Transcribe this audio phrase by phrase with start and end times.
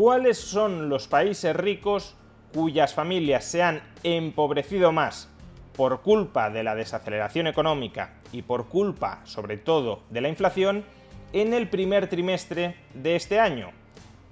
[0.00, 2.16] ¿Cuáles son los países ricos
[2.54, 5.28] cuyas familias se han empobrecido más
[5.76, 10.86] por culpa de la desaceleración económica y por culpa, sobre todo, de la inflación
[11.34, 13.72] en el primer trimestre de este año?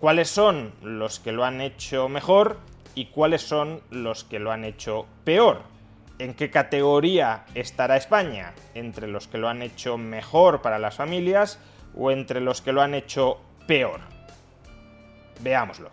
[0.00, 2.56] ¿Cuáles son los que lo han hecho mejor
[2.94, 5.60] y cuáles son los que lo han hecho peor?
[6.18, 8.54] ¿En qué categoría estará España?
[8.72, 11.60] ¿Entre los que lo han hecho mejor para las familias
[11.94, 14.17] o entre los que lo han hecho peor?
[15.40, 15.90] Veámoslo.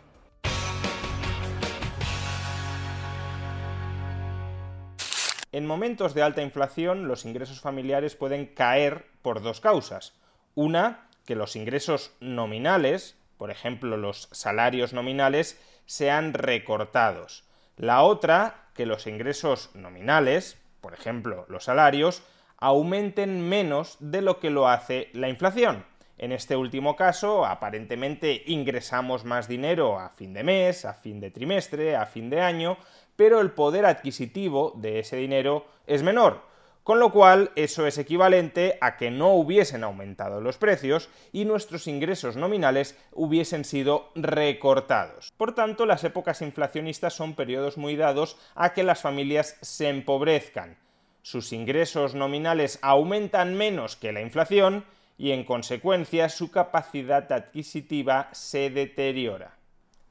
[5.51, 10.13] En momentos de alta inflación, los ingresos familiares pueden caer por dos causas.
[10.53, 17.45] Una, que los ingresos nominales, por ejemplo los salarios nominales, sean recortados.
[17.77, 22.21] La otra, que los ingresos nominales, por ejemplo los salarios,
[22.57, 25.85] aumenten menos de lo que lo hace la inflación.
[26.17, 31.29] En este último caso, aparentemente ingresamos más dinero a fin de mes, a fin de
[31.29, 32.77] trimestre, a fin de año,
[33.15, 36.41] pero el poder adquisitivo de ese dinero es menor,
[36.83, 41.87] con lo cual eso es equivalente a que no hubiesen aumentado los precios y nuestros
[41.87, 45.33] ingresos nominales hubiesen sido recortados.
[45.35, 50.77] Por tanto, las épocas inflacionistas son periodos muy dados a que las familias se empobrezcan.
[51.23, 54.85] Sus ingresos nominales aumentan menos que la inflación
[55.17, 59.57] y en consecuencia su capacidad adquisitiva se deteriora.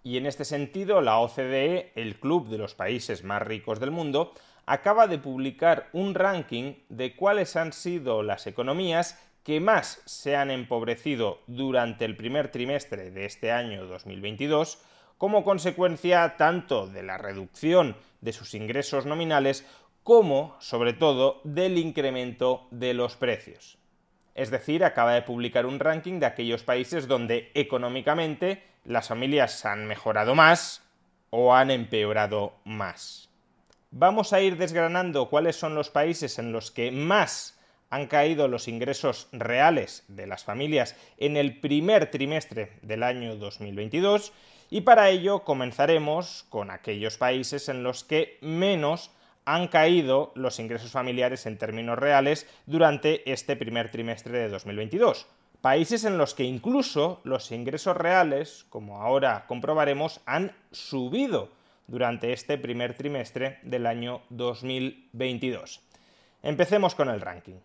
[0.03, 4.33] Y en este sentido, la OCDE, el club de los países más ricos del mundo,
[4.67, 10.51] acaba de publicar un ranking de cuáles han sido las economías que más se han
[10.51, 14.79] empobrecido durante el primer trimestre de este año 2022,
[15.19, 19.67] como consecuencia tanto de la reducción de sus ingresos nominales
[20.03, 23.79] como, sobre todo, del incremento de los precios.
[24.35, 29.87] Es decir, acaba de publicar un ranking de aquellos países donde económicamente las familias han
[29.87, 30.83] mejorado más
[31.31, 33.29] o han empeorado más.
[33.91, 37.59] Vamos a ir desgranando cuáles son los países en los que más
[37.91, 44.33] han caído los ingresos reales de las familias en el primer trimestre del año 2022
[44.69, 49.13] y para ello comenzaremos con aquellos países en los que menos
[49.45, 55.27] han caído los ingresos familiares en términos reales durante este primer trimestre de 2022.
[55.61, 61.51] Países en los que incluso los ingresos reales, como ahora comprobaremos, han subido
[61.87, 65.81] durante este primer trimestre del año 2022.
[66.43, 67.57] Empecemos con el ranking.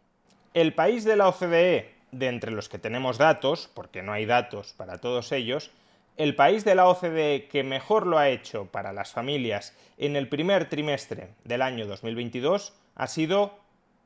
[0.53, 4.73] El país de la OCDE, de entre los que tenemos datos, porque no hay datos
[4.73, 5.72] para todos ellos,
[6.19, 10.28] el país de la OCDE que mejor lo ha hecho para las familias en el
[10.28, 13.57] primer trimestre del año 2022 ha sido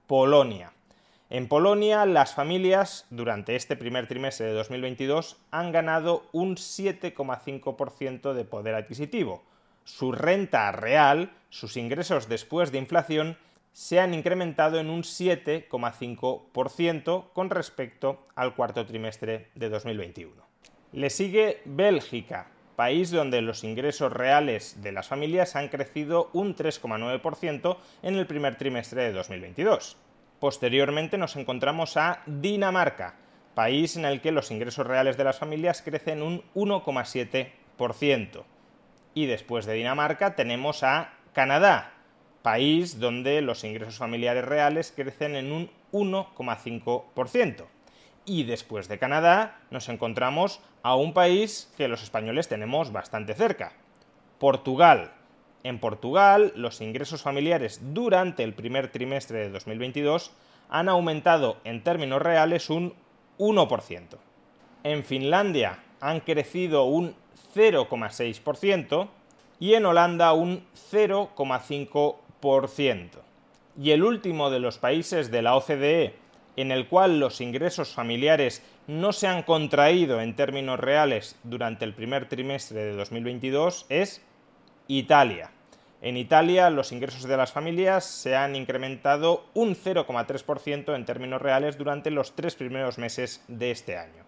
[0.06, 0.74] Polonia.
[1.32, 8.46] En Polonia, las familias durante este primer trimestre de 2022 han ganado un 7,5% de
[8.46, 9.42] poder adquisitivo.
[9.84, 13.40] Su renta real, sus ingresos después de inflación,
[13.72, 20.43] se han incrementado en un 7,5% con respecto al cuarto trimestre de 2021.
[20.94, 22.46] Le sigue Bélgica,
[22.76, 28.58] país donde los ingresos reales de las familias han crecido un 3,9% en el primer
[28.58, 29.98] trimestre de 2022.
[30.40, 33.16] Posteriormente nos encontramos a Dinamarca,
[33.56, 38.44] país en el que los ingresos reales de las familias crecen un 1,7%.
[39.16, 41.94] Y después de Dinamarca tenemos a Canadá,
[42.44, 47.66] país donde los ingresos familiares reales crecen en un 1,5%.
[48.26, 53.74] Y después de Canadá nos encontramos a un país que los españoles tenemos bastante cerca,
[54.40, 55.12] Portugal.
[55.64, 60.32] En Portugal los ingresos familiares durante el primer trimestre de 2022
[60.70, 62.94] han aumentado en términos reales un
[63.40, 64.18] 1%.
[64.84, 67.16] En Finlandia han crecido un
[67.56, 69.10] 0,6%
[69.60, 73.10] y en Holanda un 0,5%.
[73.82, 76.16] Y el último de los países de la OCDE
[76.56, 81.94] en el cual los ingresos familiares no se han contraído en términos reales durante el
[81.94, 84.22] primer trimestre de 2022 es
[84.88, 85.52] Italia.
[86.02, 91.78] En Italia los ingresos de las familias se han incrementado un 0,3% en términos reales
[91.78, 94.24] durante los tres primeros meses de este año.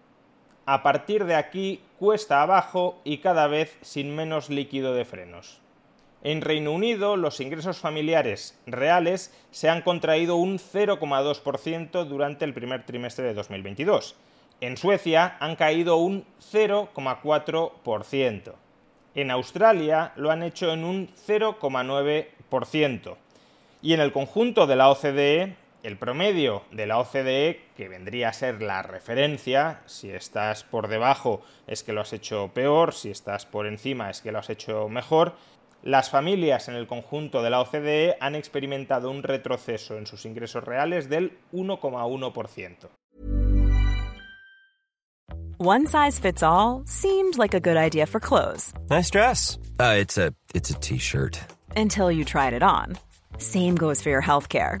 [0.64, 5.60] A partir de aquí cuesta abajo y cada vez sin menos líquido de frenos.
[6.22, 12.84] En Reino Unido, los ingresos familiares reales se han contraído un 0,2% durante el primer
[12.84, 14.14] trimestre de 2022.
[14.60, 18.52] En Suecia han caído un 0,4%.
[19.14, 23.16] En Australia lo han hecho en un 0,9%.
[23.82, 28.32] Y en el conjunto de la OCDE, el promedio de la OCDE, que vendría a
[28.32, 33.46] ser la referencia, si estás por debajo es que lo has hecho peor, si estás
[33.46, 35.34] por encima es que lo has hecho mejor,
[35.86, 40.64] las familias en el conjunto de la OCDE han experimentado un retroceso en sus ingresos
[40.64, 42.88] reales del 1,1%.
[45.58, 48.74] One size fits all seemed like a good idea for clothes.
[48.90, 49.58] Nice dress.
[49.80, 51.38] Uh, it's a it's a t-shirt.
[51.76, 52.98] Until you tried it on.
[53.38, 54.80] Same goes for your healthcare.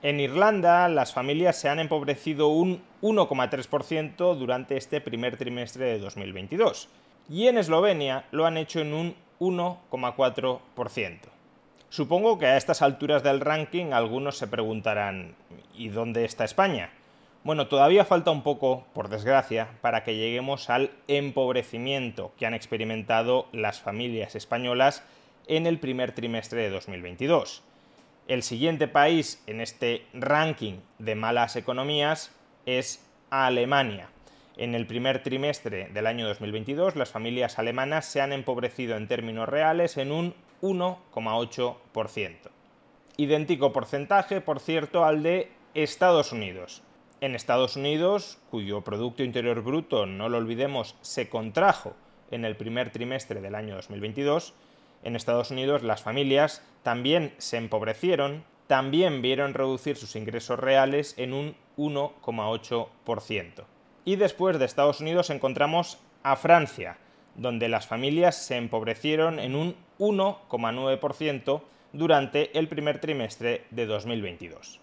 [0.00, 6.88] En Irlanda, las familias se han empobrecido un 1,3% durante este primer trimestre de 2022
[7.28, 11.18] y en Eslovenia lo han hecho en un 1,4%.
[11.88, 15.34] Supongo que a estas alturas del ranking algunos se preguntarán
[15.74, 16.90] ¿y dónde está España?
[17.42, 23.46] Bueno, todavía falta un poco, por desgracia, para que lleguemos al empobrecimiento que han experimentado
[23.50, 25.02] las familias españolas
[25.48, 27.64] en el primer trimestre de 2022.
[28.28, 32.30] El siguiente país en este ranking de malas economías
[32.66, 34.10] es Alemania.
[34.58, 39.48] En el primer trimestre del año 2022, las familias alemanas se han empobrecido en términos
[39.48, 42.36] reales en un 1,8%.
[43.16, 46.82] Idéntico porcentaje, por cierto, al de Estados Unidos.
[47.22, 51.96] En Estados Unidos, cuyo Producto Interior Bruto, no lo olvidemos, se contrajo
[52.30, 54.52] en el primer trimestre del año 2022,
[55.02, 61.32] en Estados Unidos las familias también se empobrecieron, también vieron reducir sus ingresos reales en
[61.32, 63.64] un 1,8%.
[64.04, 66.98] Y después de Estados Unidos encontramos a Francia,
[67.34, 71.62] donde las familias se empobrecieron en un 1,9%
[71.92, 74.80] durante el primer trimestre de 2022.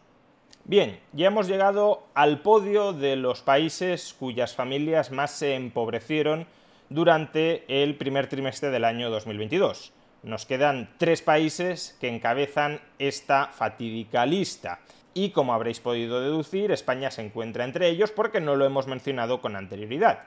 [0.64, 6.48] Bien, ya hemos llegado al podio de los países cuyas familias más se empobrecieron
[6.90, 9.94] durante el primer trimestre del año 2022.
[10.26, 14.80] Nos quedan tres países que encabezan esta fatídica lista.
[15.14, 19.40] Y como habréis podido deducir, España se encuentra entre ellos porque no lo hemos mencionado
[19.40, 20.24] con anterioridad.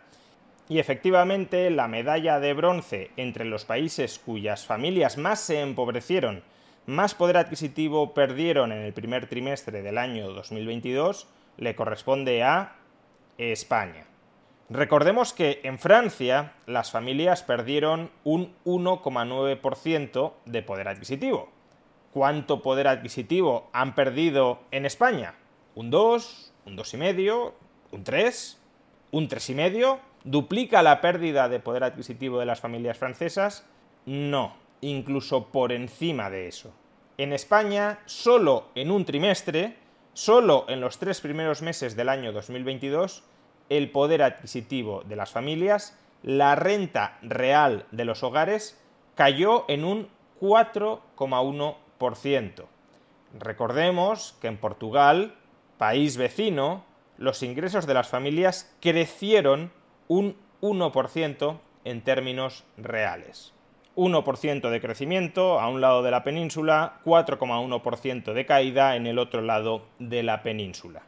[0.68, 6.44] Y efectivamente, la medalla de bronce entre los países cuyas familias más se empobrecieron,
[6.86, 11.26] más poder adquisitivo perdieron en el primer trimestre del año 2022,
[11.56, 12.76] le corresponde a
[13.36, 14.06] España.
[14.70, 21.48] Recordemos que en Francia las familias perdieron un 1,9% de poder adquisitivo.
[22.12, 25.36] ¿Cuánto poder adquisitivo han perdido en España?
[25.74, 26.52] ¿Un 2?
[26.66, 27.52] ¿Un 2,5?
[27.92, 28.60] ¿Un 3?
[29.12, 29.98] ¿Un 3,5?
[30.24, 33.64] ¿Duplica la pérdida de poder adquisitivo de las familias francesas?
[34.04, 36.74] No, incluso por encima de eso.
[37.16, 39.76] En España, solo en un trimestre,
[40.12, 43.24] solo en los tres primeros meses del año 2022,
[43.68, 48.80] el poder adquisitivo de las familias, la renta real de los hogares
[49.14, 50.08] cayó en un
[50.40, 52.64] 4,1%.
[53.38, 55.34] Recordemos que en Portugal,
[55.76, 56.84] país vecino,
[57.18, 59.70] los ingresos de las familias crecieron
[60.06, 63.52] un 1% en términos reales.
[63.96, 69.42] 1% de crecimiento a un lado de la península, 4,1% de caída en el otro
[69.42, 71.02] lado de la península.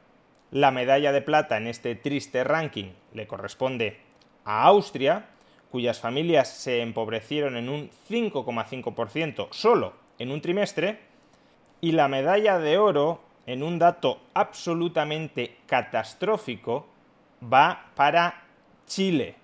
[0.50, 3.98] La medalla de plata en este triste ranking le corresponde
[4.44, 5.26] a Austria,
[5.70, 10.98] cuyas familias se empobrecieron en un 5,5% solo en un trimestre,
[11.80, 16.86] y la medalla de oro, en un dato absolutamente catastrófico,
[17.42, 18.42] va para
[18.86, 19.36] Chile.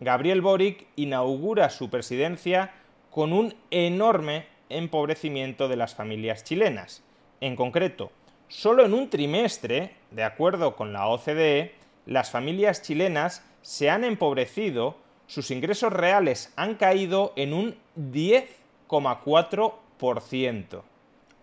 [0.00, 2.72] Gabriel Boric inaugura su presidencia
[3.10, 7.04] con un enorme empobrecimiento de las familias chilenas.
[7.40, 8.10] En concreto,
[8.48, 11.74] solo en un trimestre, de acuerdo con la OCDE,
[12.06, 20.82] las familias chilenas se han empobrecido, sus ingresos reales han caído en un 10,4%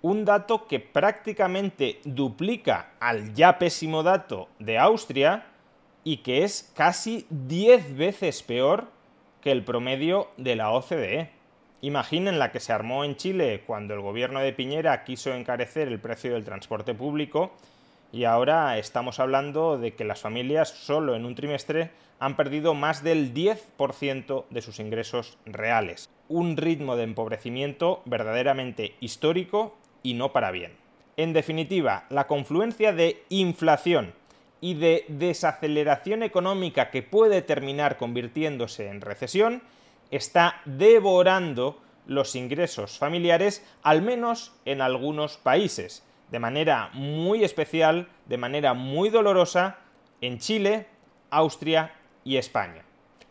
[0.04, 5.46] un dato que prácticamente duplica al ya pésimo dato de Austria
[6.04, 8.90] y que es casi 10 veces peor
[9.40, 11.32] que el promedio de la OCDE.
[11.84, 16.00] Imaginen la que se armó en Chile cuando el gobierno de Piñera quiso encarecer el
[16.00, 17.52] precio del transporte público
[18.14, 23.04] y ahora estamos hablando de que las familias solo en un trimestre han perdido más
[23.04, 26.10] del 10% de sus ingresos reales.
[26.30, 30.72] Un ritmo de empobrecimiento verdaderamente histórico y no para bien.
[31.18, 34.14] En definitiva, la confluencia de inflación
[34.62, 39.62] y de desaceleración económica que puede terminar convirtiéndose en recesión
[40.16, 48.38] está devorando los ingresos familiares, al menos en algunos países, de manera muy especial, de
[48.38, 49.78] manera muy dolorosa,
[50.22, 50.88] en Chile,
[51.30, 51.94] Austria
[52.24, 52.84] y España.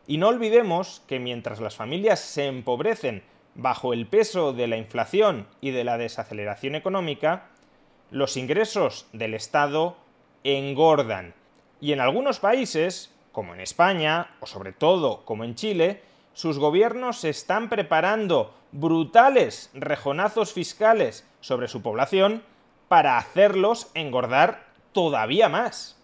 [0.06, 3.22] Y no olvidemos que mientras las familias se empobrecen
[3.54, 7.48] bajo el peso de la inflación y de la desaceleración económica,
[8.10, 9.96] los ingresos del Estado
[10.44, 11.34] engordan.
[11.80, 16.02] Y en algunos países, como en España, o sobre todo como en Chile,
[16.34, 22.42] sus gobiernos están preparando brutales rejonazos fiscales sobre su población
[22.88, 25.98] para hacerlos engordar todavía más.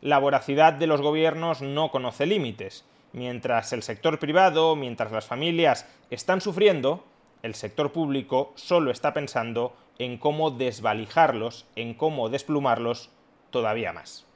[0.00, 5.86] La voracidad de los gobiernos no conoce límites mientras el sector privado, mientras las familias
[6.10, 7.04] están sufriendo,
[7.42, 13.10] el sector público solo está pensando en cómo desvalijarlos, en cómo desplumarlos
[13.50, 14.26] todavía más.